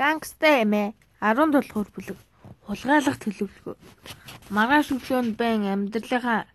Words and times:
Гангста 0.00 0.64
эмээ 0.64 0.96
17 1.20 1.60
дугаар 1.60 1.88
бүлэг 1.92 2.18
хулгайлах 2.64 3.20
төлөвлөгөө. 3.20 3.76
Маргааш 4.48 4.88
өглөө 4.96 5.20
нь 5.28 5.36
байн 5.36 5.68
амьдралынхаа 5.68 6.48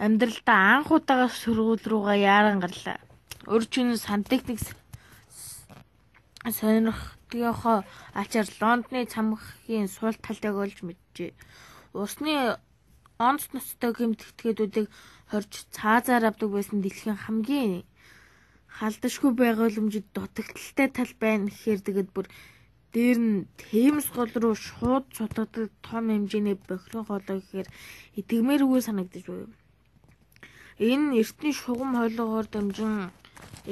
амьдралдаа 0.00 0.60
анх 0.80 0.88
удаага 0.88 1.28
сургууль 1.28 1.84
руугаа 1.84 2.16
яаран 2.16 2.56
гарлаа. 2.64 3.04
Өрчүн 3.52 4.00
сантехник 4.00 4.64
сонирхтгийнхоо 6.48 7.84
ачаар 8.16 8.48
Лондоны 8.60 9.04
цамхгийн 9.12 9.92
суул 9.92 10.16
талдайг 10.16 10.56
олж 10.56 10.78
мэджээ. 10.88 11.36
Усны 11.92 12.56
онц 13.20 13.42
ноцтой 13.52 13.92
гэмтгтгээдүүдийг 13.92 14.88
хорж 15.28 15.52
цаазаар 15.76 16.32
авдаг 16.32 16.48
байсан 16.56 16.80
дэлхийн 16.80 17.18
хамгийн 17.28 17.84
халдашгүй 18.76 19.32
байгууламжид 19.40 20.06
дутагдaltaй 20.14 20.88
тал 20.92 21.12
байна 21.22 21.48
гэхээр 21.48 21.80
тэгэд 21.82 22.10
бүр 22.12 22.26
дээр 22.92 23.18
нь 23.18 23.46
Темс 23.60 24.06
гол 24.16 24.32
руу 24.42 24.54
шууд 24.54 25.04
цутгадаг 25.16 25.70
том 25.86 26.04
хэмжээний 26.08 26.56
бохирон 26.68 27.04
хоолой 27.06 27.38
гэхээр 27.40 27.68
итгэмээргүй 28.20 28.80
санагдаж 28.84 29.24
байв. 29.28 29.50
Энэ 30.78 31.20
эртний 31.20 31.54
шугам 31.56 31.90
хойлоогоор 31.98 32.46
дамжин 32.50 32.94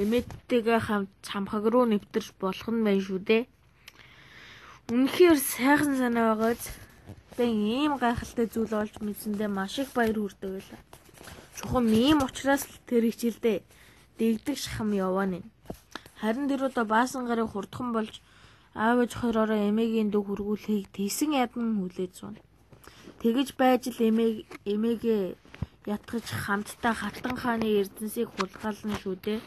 эмээдтэйгээ 0.01 0.79
хамт 0.87 1.11
цамхаг 1.27 1.65
руу 1.73 1.85
нэвтэрч 1.89 2.27
болох 2.41 2.69
нь 2.73 2.85
байна 2.85 3.01
шүү 3.07 3.19
дээ. 3.29 3.43
Үнэхээр 4.93 5.39
сайхан 5.39 5.93
санаа 5.97 6.35
байгааз 6.35 6.61
бэн 7.37 7.53
ийм 7.79 7.93
гайхалтай 8.03 8.47
зүйл 8.53 8.73
олж 8.81 8.93
мэдсэндээ 9.01 9.49
маш 9.49 9.73
их 9.81 9.89
баяр 9.97 10.17
хүрдэг 10.19 10.51
байлаа. 10.53 10.81
Чухам 11.57 11.87
ийм 11.89 12.19
учраас 12.27 12.63
тэр 12.89 13.03
хичээлдээ 13.09 13.57
дэгдэг 14.19 14.57
шахам 14.57 14.89
яваана. 14.93 15.41
Харин 16.21 16.49
тэр 16.49 16.67
удаа 16.67 16.85
баасан 16.85 17.23
гарын 17.29 17.47
хурдхан 17.49 17.93
болж 17.93 18.21
аав 18.73 18.97
ээж 19.03 19.13
хоёроо 19.21 19.45
эмээгийн 19.69 20.09
дүү 20.11 20.23
хөргүүлэхийг 20.25 20.87
тэсэн 20.97 21.31
ядан 21.43 21.77
хүлээж 21.77 22.13
суна. 22.17 22.41
Тэгэж 23.21 23.57
байж 23.57 23.83
л 23.89 24.01
эмээ 24.09 24.45
эмээгээ 24.73 25.23
ятгаж 25.95 26.25
хамтдаа 26.43 26.93
хатан 26.93 27.33
хааны 27.37 27.67
эрдэнсийг 27.79 28.29
хулгайлна 28.33 28.95
шүү 29.01 29.15
дээ. 29.25 29.39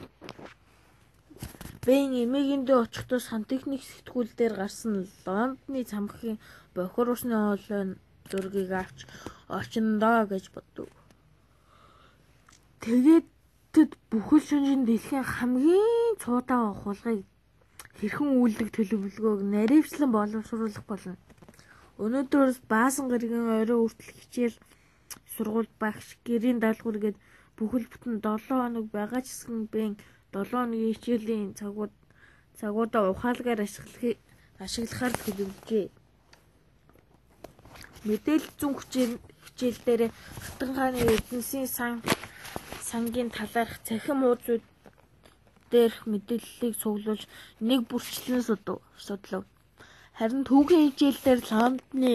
Бэн 1.87 2.11
эмээгийн 2.25 2.63
дүү 2.67 2.79
очихдоо 2.85 3.21
сантехник 3.23 3.83
сэтгүүл 3.87 4.31
дээр 4.39 4.55
гарсан 4.61 5.07
Лондоны 5.27 5.81
цамхгийн 5.91 6.39
бохор 6.75 7.09
усны 7.15 7.35
хоолой 7.35 7.97
зургийг 8.31 8.71
авч 8.73 8.99
очиндоо 9.59 10.27
гэж 10.33 10.45
бодов. 10.55 10.91
Тэгээд 12.83 13.27
Тэд 13.71 13.95
бүхэл 14.11 14.43
шөнжин 14.49 14.83
дэлхийн 14.83 15.23
хамгийн 15.23 16.19
цуудаага 16.23 16.75
хулгыг 16.83 17.23
хэрхэн 17.99 18.31
үйлдэх 18.43 18.69
төлөвлөгөөг 18.75 19.41
наривчлан 19.47 20.11
боловсруулах 20.11 20.85
болно. 20.91 21.15
Өнөөдрөөс 22.03 22.59
баасан 22.67 23.07
гарагийн 23.07 23.47
орой 23.63 23.79
хүртэл 23.79 24.19
хичээл 24.19 24.57
сургууль 25.35 25.71
багш 25.83 26.19
гэрийн 26.27 26.59
даалгавар 26.59 26.99
гээд 26.99 27.19
бүхэл 27.55 27.87
бүтэн 27.93 28.19
7 28.19 28.59
хоног 28.59 28.87
байгаа 28.91 29.23
ч 29.23 29.29
гэсэн 29.31 29.71
бэн 29.73 29.93
7 30.35 30.51
хоногийн 30.51 30.95
хичээлийн 30.95 31.55
цагууд 31.55 31.95
цагуудаа 32.59 33.03
ухаалгаар 33.15 33.61
ашиглахыг 33.63 34.19
ашиглахаар 34.65 35.15
төлөвлөжээ. 35.23 35.87
Мэдээлэл 38.07 38.51
зүүн 38.59 38.75
хичээл 38.83 39.15
хичээл 39.47 39.79
дээр 39.87 40.03
хатан 40.43 40.71
хааны 40.75 41.01
эднэсийн 41.15 41.71
сан 41.77 42.03
сангийн 42.91 43.31
талаарх 43.31 43.75
цахим 43.87 44.21
уузууд 44.27 44.65
дээрх 45.71 46.01
мэдээллийг 46.11 46.75
цуглуулж 46.83 47.25
нэг 47.69 47.81
бүрчлэн 47.91 48.43
судлав. 48.43 49.45
Харин 50.19 50.43
түүхийн 50.49 50.91
хичээлдэр 50.91 51.41
Лондоны 51.51 52.15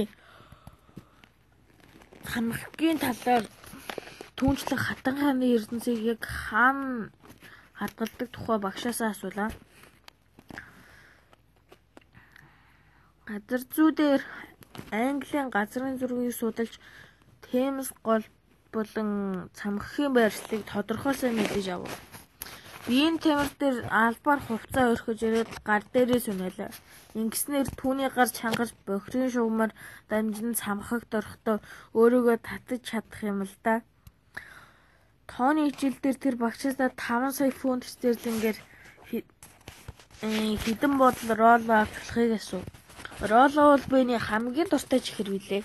хамхгийн 2.31 2.99
талаар 2.99 3.45
түүнчлэн 4.37 4.81
хатан 4.83 5.15
хааны 5.21 5.47
эрдэнсийг 5.55 5.99
яг 6.13 6.21
хаана 6.27 7.09
хадгалдаг 7.79 8.29
тухай 8.31 8.57
багшаасаа 8.59 9.09
асуулаа. 9.11 9.49
Газар 13.27 13.63
зүй 13.75 13.89
дээр 13.99 14.21
Английн 14.91 15.49
газрын 15.55 15.97
зургийг 15.97 16.35
судалж 16.35 16.73
Темс 17.45 17.89
гол 18.03 18.23
болон 18.75 19.09
цамхгийн 19.57 20.13
байршлыг 20.13 20.61
тодорхойлсон 20.71 21.33
мэдээж 21.35 21.67
авав. 21.75 21.93
Биеийн 22.85 23.17
тамир 23.17 23.49
дээр 23.59 23.77
албаар 23.89 24.41
хувцас 24.45 24.85
өрхөж 24.93 25.19
ирээд 25.25 25.51
гар 25.65 25.83
дээрээ 25.89 26.21
сүнэлээ. 26.21 26.71
Ингэснээр 27.17 27.67
түүний 27.79 28.09
гар 28.13 28.29
чангаж 28.29 28.77
бохирын 28.85 29.33
шугамар 29.33 29.71
дамжин 30.11 30.53
цамхагт 30.53 31.11
орохдоо 31.17 31.57
өөрийгөө 31.97 32.37
татаж 32.45 32.81
чадах 32.85 33.21
юм 33.25 33.41
л 33.41 33.55
да. 33.65 33.81
Тооны 35.25 35.65
хичээл 35.65 35.97
дээр 35.97 36.17
тэр 36.21 36.35
багшаасаа 36.37 36.89
5 36.93 37.33
сая 37.37 37.49
фунт 37.49 37.89
стерлингээр 37.89 38.57
хэдэн 40.21 40.93
бодол 41.01 41.29
ролло 41.41 41.73
авчлахыг 41.81 42.37
асуув. 42.37 42.63
Ролло 43.31 43.61
бол 43.73 43.85
биений 43.89 44.21
хамгийн 44.21 44.69
дуртай 44.69 45.01
чихэр 45.01 45.33
билээ. 45.33 45.63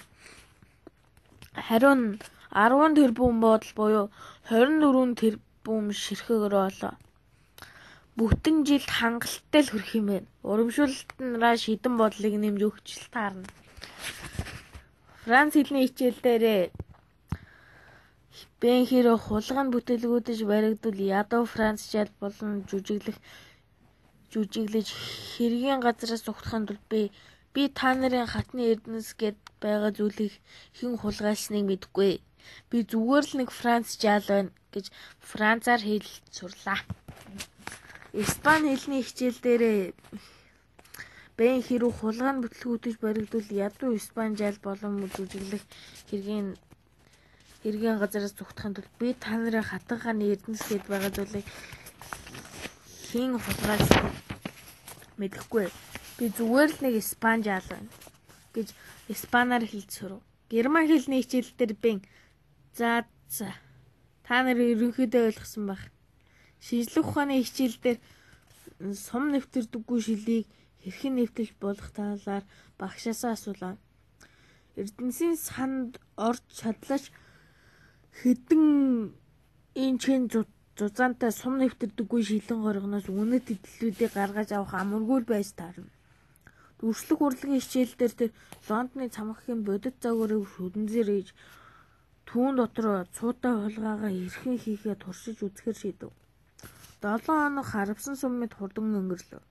Хариу 1.69 1.95
нь 2.01 2.07
10 2.53 2.95
тэрбум 2.99 3.41
бодол 3.41 3.73
буюу 3.79 4.07
24 4.51 5.15
тэрбум 5.21 5.93
ширхэг 5.93 6.43
ролло. 6.53 6.91
Бүтэн 8.17 8.67
жилд 8.67 8.91
хангалттай 8.91 9.63
л 9.63 9.71
хүрэх 9.71 9.93
юм 9.95 10.07
байна. 10.11 10.29
Урамшуулалтнараа 10.43 11.57
шидэн 11.57 11.95
бодлыг 11.97 12.35
нэмж 12.43 12.61
өгч 12.69 12.87
л 12.99 13.09
таарна. 13.15 13.47
Франц 15.25 15.55
хэлний 15.55 15.87
хичээл 15.87 16.21
дээр 16.25 16.45
Бэн 18.61 18.85
хэрэг 18.85 19.21
хулгайн 19.25 19.69
бүтээлгүүдэж 19.73 20.39
баригдвал 20.51 21.01
ядуу 21.21 21.45
Франц 21.53 21.81
жал 21.93 22.11
болон 22.21 22.53
жүжиглэх 22.69 23.17
жүжиглэж 24.33 24.89
хэргийн 25.33 25.81
газраас 25.81 26.29
ухтахын 26.29 26.67
тулд 26.67 26.85
би 26.93 27.01
би 27.55 27.63
та 27.79 27.95
нарын 27.95 28.29
хатны 28.29 28.63
эрдэнэс 28.73 29.09
гэд 29.21 29.39
байгаа 29.63 29.93
зүйлийг 29.97 30.35
хэн 30.77 30.93
хулгайлсныг 31.01 31.65
мэдэхгүй. 31.67 32.13
Би 32.71 32.85
зүгээр 32.85 33.25
л 33.27 33.35
нэг 33.41 33.49
Франц 33.51 33.99
жаал 34.01 34.27
байна 34.29 34.51
гэж 34.75 34.87
Францаар 35.21 35.83
хэлж 35.83 36.11
сурлаа. 36.31 36.81
Испани 38.13 38.75
хэлний 38.75 39.03
хичээл 39.03 39.39
дээрээ 39.43 39.95
Бэн 41.41 41.65
хэрүү 41.65 41.93
хулгайн 41.97 42.45
бүтлгүүдэж 42.45 42.95
баригдвал 43.01 43.49
ядуу 43.49 43.97
Испани 43.97 44.37
жаал 44.37 44.59
болон 44.61 45.09
жүжиглэх 45.09 45.65
хэргийн 46.13 46.49
хэргийн 47.65 47.97
газараас 47.97 48.37
зүгтахын 48.37 48.75
тулд 48.77 48.93
би 49.01 49.17
та 49.17 49.41
нарын 49.41 49.65
хатан 49.65 49.99
хааны 50.05 50.25
эрдэнэс 50.37 50.65
гээд 50.69 50.85
байгаа 50.93 51.13
зүйлийг 51.17 51.47
хэн 53.09 53.41
хулгайлсан 53.41 54.05
мэдэхгүй. 55.17 55.67
Би 56.21 56.25
зүгээр 56.37 56.71
л 56.77 56.79
нэг 56.85 56.95
Испани 57.01 57.45
жаал 57.49 57.67
байна 57.73 57.89
гэж 58.53 58.69
Испанаар 59.09 59.65
хэлж 59.65 59.91
сурв. 59.97 60.21
Герман 60.53 60.85
хэлний 60.93 61.25
хичээл 61.25 61.57
дээр 61.57 61.73
бэн 61.81 61.99
За 62.77 63.05
за. 63.29 63.51
Та 64.25 64.43
нар 64.43 64.59
ерөнхийдөө 64.59 65.23
ойлгосон 65.29 65.65
баг. 65.71 65.83
Шинжлэх 66.61 67.07
ухааны 67.09 67.43
хичээлдэр 67.43 67.99
сум 68.95 69.25
нэвтэрдэггүй 69.35 69.99
шилийг 70.07 70.47
хэрхэн 70.83 71.15
нэвтэж 71.19 71.49
болох 71.61 71.91
талаар 71.91 72.45
багшаасаа 72.79 73.33
асуулаа. 73.35 73.75
Эрдэнсийн 74.81 75.37
санд 75.37 75.99
орж 76.17 76.45
чадлаач 76.59 77.05
хэдэн 78.21 78.65
инчэн 79.75 80.23
зузаантай 80.79 81.33
сум 81.33 81.55
нэвтэрдэггүй 81.59 82.23
шилэн 82.25 82.61
горгоноос 82.63 83.07
үнэт 83.11 83.47
идлүүдийг 83.55 84.13
гаргаж 84.15 84.49
авах 84.55 84.75
амаргүй 84.79 85.21
байж 85.27 85.49
таарна. 85.59 85.91
Дүрслэх 86.79 87.21
урлагийн 87.21 87.61
хичээлдэр 87.61 88.13
тэр 88.17 88.31
Лондоны 88.69 89.07
цамхгийн 89.13 89.61
бодит 89.69 89.97
загварыг 90.01 90.49
шүдэнзэр 90.55 91.09
ээж 91.19 91.29
Түүн 92.31 92.63
дотор 92.63 93.11
цуутай 93.11 93.55
хулгайгаа 93.59 94.13
эрхэн 94.15 94.55
хийхээ 94.63 94.95
туршиж 95.03 95.43
үзэхэр 95.43 95.77
шийдэв. 95.83 96.15
7 97.03 97.27
хоног 97.27 97.67
харавсан 97.67 98.15
суммэд 98.15 98.55
хурдан 98.55 98.95
өнгөрлөө. 99.01 99.43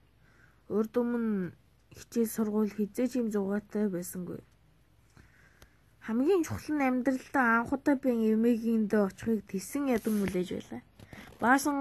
Урд 0.76 0.92
өмнө 0.96 1.52
хичээл 1.92 2.34
сургууль 2.34 2.72
хизээч 2.72 3.12
юм 3.20 3.28
зугаатай 3.34 3.84
байсангүй. 3.92 4.40
Хамгийн 6.06 6.40
чухал 6.48 6.72
нь 6.72 6.86
амьдралдаа 6.88 7.46
анх 7.60 7.70
удаа 7.76 7.96
би 8.00 8.16
эмээгээндээ 8.32 9.02
очихыг 9.08 9.44
тесэн 9.50 9.92
ядан 9.96 10.16
хүлээж 10.16 10.48
байлаа. 10.56 10.82
Баасан 11.36 11.76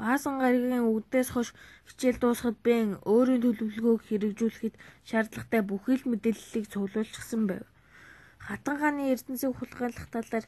Баасан 0.00 0.34
гарагийн 0.40 0.88
үдээс 0.96 1.28
хойш 1.36 1.52
хичээл 1.88 2.18
дуусахад 2.24 2.56
бэн 2.64 2.88
өөрийн 3.04 3.44
төлөвлөгөөг 3.44 4.00
хэрэгжүүлэхэд 4.08 4.74
шаардлагатай 5.08 5.62
бүхэл 5.68 6.08
мэдээллийг 6.08 6.64
цуглуулчихсан 6.72 7.44
байв. 7.50 7.64
Хатан 8.46 8.76
хааны 8.78 9.02
эрдэнсийг 9.12 9.54
хулгайлах 9.58 10.06
талаар 10.14 10.46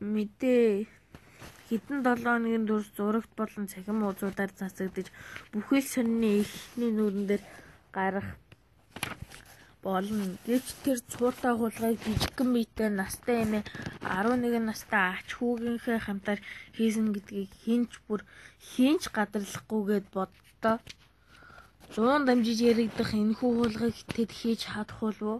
мэдээ 0.00 0.84
хэдэн 1.68 1.98
7 2.04 2.24
хоногийн 2.24 2.64
турш 2.68 2.88
зурагт 2.96 3.32
болон 3.40 3.64
цахим 3.72 3.98
уулзуудаар 4.04 4.52
засагдж 4.60 5.08
бүхэл 5.52 5.86
сонины 5.94 6.30
эхний 6.42 6.92
нүрэн 6.92 7.24
дээр 7.30 7.42
гарах 7.96 8.28
болно. 9.84 10.36
Гэвч 10.46 10.68
тэр 10.84 10.98
цуутай 11.12 11.54
хулгайг 11.56 11.96
жижигхэн 12.04 12.48
биетэй 12.52 12.90
настай 12.92 13.36
эмээ 13.44 13.64
11 14.04 14.60
настай 14.68 15.04
ач 15.16 15.28
хүүгийнхээ 15.38 15.98
хамтаар 16.04 16.40
хийсэн 16.76 17.06
гэдгийг 17.14 17.50
хинч 17.64 17.90
бүр 18.06 18.20
хинч 18.72 19.02
гадарлахгүйгээд 19.16 20.06
боддоо. 20.12 20.76
100 21.94 22.26
дамжиж 22.28 22.58
яригдах 22.70 23.10
энэхүү 23.22 23.50
хулгайг 23.56 23.96
тэд 24.12 24.30
хийж 24.38 24.60
чадах 24.68 24.98
болов 25.00 25.28
уу? 25.30 25.38